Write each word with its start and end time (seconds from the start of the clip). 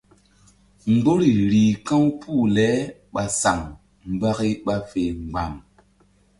Mgbori 0.91 1.29
rih 1.51 1.73
ka̧w 1.87 2.03
puh 2.19 2.43
le 2.55 2.67
ɓa 3.13 3.23
saŋ 3.41 3.59
mbaki 4.11 4.51
ɓa 4.65 4.75
fe 4.89 5.01
mgba̧m. 5.23 5.53